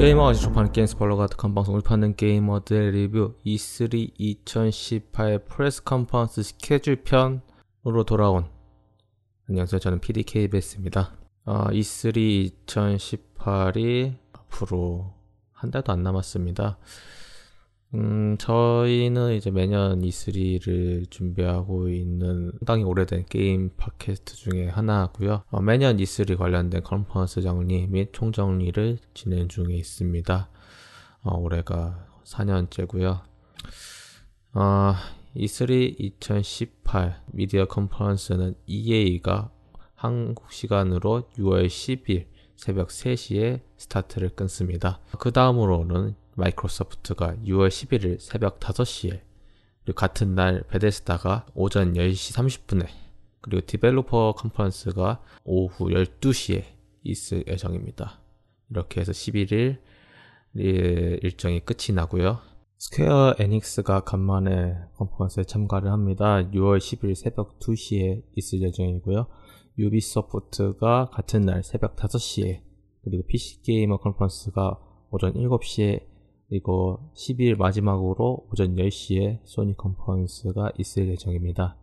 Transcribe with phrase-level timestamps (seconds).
[0.00, 8.04] 게이머가 접하는 게임 스포일러 같은 방송을 파는 게이머들 리뷰 E3 2018 press conference 스케줄 편으로
[8.06, 8.46] 돌아온.
[9.50, 9.78] 안녕하세요.
[9.78, 11.18] 저는 PDKBS입니다.
[11.44, 15.12] 어, E3 2018이 앞으로
[15.52, 16.78] 한 달도 안 남았습니다
[17.94, 25.42] 음, 저희는 이제 매년 E3를 준비하고 있는 상당히 오래된 게임 팟캐스트 중에 하나고요.
[25.50, 30.48] 어, 매년 E3 관련된 컨퍼런스 정리 및 총정리를 진행 중에 있습니다.
[31.22, 33.22] 어, 올해가 4년째고요.
[34.54, 34.94] 어,
[35.36, 39.50] E3 2018 media conference는 EA가
[39.96, 45.00] 한국 시간으로 6월 10일 새벽 3시에 스타트를 끊습니다.
[45.18, 49.20] 그 다음으로는 마이크로소프트가 6월 11일 새벽 5시에
[49.84, 52.86] 그리고 같은 날 베데스다가 오전 10시 30분에
[53.40, 56.64] 그리고 developer conference가 오후 12시에
[57.02, 58.20] 있을 예정입니다.
[58.70, 59.78] 이렇게 해서 11일
[60.54, 62.40] 일정이 끝이 나고요.
[62.78, 66.42] 스퀘어 에닉스가 간만에 컨퍼런스에 참가를 합니다.
[66.50, 69.26] 6월 10일 새벽 2시에 있을 예정이고요.
[69.78, 72.60] 유비소프트가 같은 날 새벽 5시에
[73.02, 74.78] 그리고 PC게이머 컨퍼런스가
[75.10, 76.09] 오전 7시에
[76.50, 81.76] 그리고 12일 마지막으로 오전 10시에 소니 컨퍼런스가 있을 예정입니다.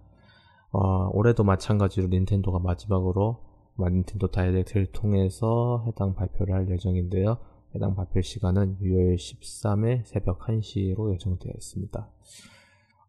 [0.71, 3.39] 어, 올해도 마찬가지로 닌텐도가 마지막으로
[3.79, 7.37] 닌텐도 다이렉트를 통해서 해당 발표를 할 예정인데요.
[7.75, 12.09] 해당 발표 시간은 6월 13일 새벽 1시로 예정되어 있습니다.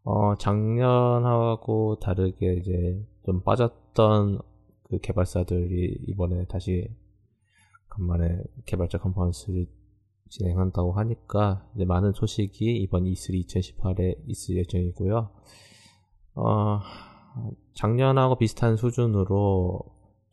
[0.05, 4.39] 어, 작년하고 다르게 이제 좀 빠졌던
[4.83, 6.89] 그 개발사들이 이번에 다시
[7.89, 9.67] 간만에 개발자 컨퍼런스를
[10.29, 15.29] 진행한다고 하니까 이제 많은 소식이 이번 E3 2018에 있을 예정이고요.
[16.35, 16.79] 어,
[17.73, 19.81] 작년하고 비슷한 수준으로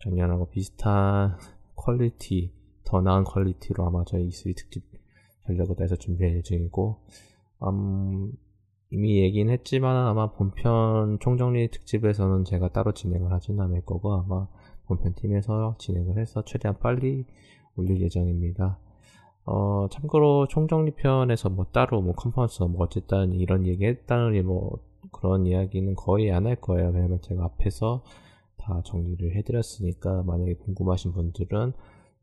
[0.02, 1.36] 작년하고 비슷한
[1.74, 2.52] quality,
[2.84, 4.84] 더 나은 quality로 아마 저희 E3 특집
[5.46, 7.00] 전력을 다해서 준비할 예정이고
[7.62, 8.32] 음,
[8.90, 14.46] 이미 얘기는 했지만 아마 본편 총정리 특집에서는 제가 따로 진행을 하진 않을 거고 아마
[14.86, 17.24] 본편 팀에서 진행을 해서 최대한 빨리
[17.76, 18.78] 올릴 예정입니다.
[19.46, 24.78] 어, 참고로 총정리편에서 뭐 따로 뭐 컨퍼런스 뭐 어쨌든 이런 얘기 했다느니 뭐
[25.12, 26.90] 그런 이야기는 거의 안 할 거예요.
[26.90, 28.02] 왜냐면 제가 앞에서
[28.56, 31.72] 다 정리를 해드렸으니까 만약에 궁금하신 분들은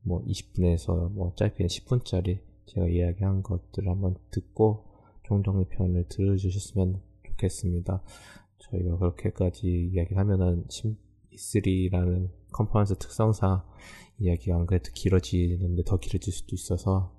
[0.02, 4.86] 뭐 20분에서 뭐 짧게 10분짜리 제가 이야기한 것들을 한번 듣고
[5.24, 8.02] 총정리편을 들어주셨으면 좋겠습니다.
[8.60, 10.66] 저희가 그렇게까지 이야기를 하면은
[11.36, 13.64] E3라는 컨퍼런스 특성상
[14.20, 17.14] 이야기가 안 그래도 길어지는데 더 길어질 수도 있어서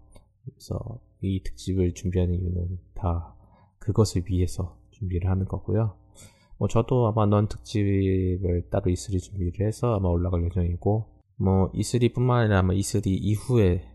[0.45, 3.35] 그래서 이 특집을 준비하는 이유는 다
[3.79, 5.97] 그것을 위해서 준비를 하는 거고요.
[6.59, 12.61] 뭐 저도 아마 넌 특집을 따로 E3 준비를 해서 아마 올라갈 예정이고 뭐 E3뿐만 아니라
[12.61, 13.91] 아마 E3 이후에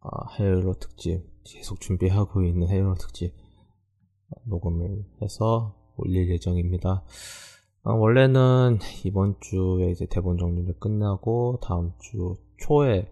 [0.00, 3.34] 어, 헤일로 특집 계속 준비하고 있는 헤일로 특집
[4.44, 7.04] 녹음을 해서 올릴 예정입니다.
[7.82, 13.10] 어, 원래는 이번 주에 이제 대본 정리를 끝나고 다음 주 초에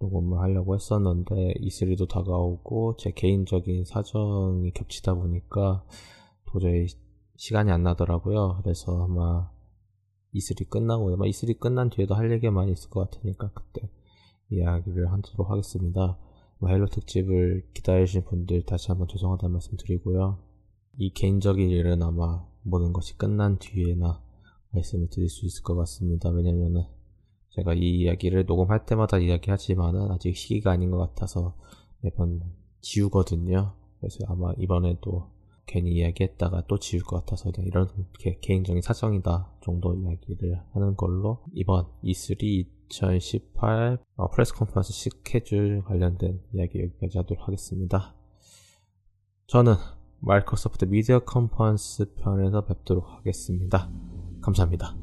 [0.00, 5.84] 녹음을 하려고 했었는데 E3도 다가오고 제 개인적인 사정이 겹치다 보니까
[6.46, 6.86] 도저히
[7.36, 8.58] 시간이 안 나더라고요.
[8.64, 9.48] 그래서 아마
[10.34, 13.88] E3 끝나고 아마 E3 끝난 뒤에도 할 얘기가 많이 있을 것 같으니까 그때
[14.50, 16.18] 이야기를 하도록 하겠습니다.
[16.66, 20.38] 헤일로 특집을 기다리신 분들 다시 한번 죄송하다는 말씀 드리고요.
[20.98, 24.22] 이 개인적인 일은 아마 모든 것이 끝난 뒤에나
[24.70, 26.30] 말씀을 드릴 수 있을 것 같습니다.
[26.30, 26.84] 왜냐면은
[27.50, 31.56] 제가 이 이야기를 녹음할 때마다 이야기하지만은 아직 시기가 아닌 것 같아서
[32.00, 32.40] 매번
[32.80, 33.74] 지우거든요.
[33.98, 35.30] 그래서 아마 이번에도
[35.66, 37.88] 괜히 이야기했다가 또 지울 것 같아서 그냥 이런
[38.40, 46.80] 개인적인 사정이다 정도 이야기를 하는 걸로 이번 E3 2018 어, press conference 스케줄 관련된 이야기
[46.80, 48.14] 여기까지 하도록 하겠습니다.
[49.46, 49.74] 저는
[50.20, 53.90] 마이크로소프트 media conference 편에서 뵙도록 하겠습니다.
[54.42, 54.94] 감사합니다.